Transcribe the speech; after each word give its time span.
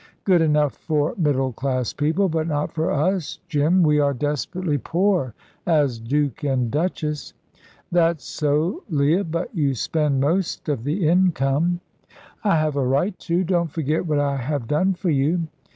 "Good 0.23 0.41
enough 0.41 0.73
for 0.77 1.13
middle 1.15 1.53
class 1.53 1.93
people, 1.93 2.27
but 2.27 2.47
not 2.47 2.73
for 2.73 2.89
us, 2.89 3.37
Jim. 3.47 3.83
We 3.83 3.99
are 3.99 4.15
desperately 4.15 4.79
poor 4.79 5.35
as 5.67 5.99
Duke 5.99 6.43
and 6.43 6.71
Duchess." 6.71 7.35
"That's 7.91 8.23
so, 8.25 8.81
Leah; 8.89 9.23
but 9.25 9.55
you 9.55 9.75
spend 9.75 10.19
most 10.19 10.67
of 10.69 10.85
the 10.85 11.07
income." 11.07 11.81
"I 12.43 12.55
have 12.55 12.77
a 12.77 12.83
right 12.83 13.15
to. 13.19 13.43
Don't 13.43 13.69
forget 13.71 14.03
what 14.03 14.17
I 14.17 14.37
have 14.37 14.67
done 14.67 14.95
for 14.95 15.11
you." 15.11 15.41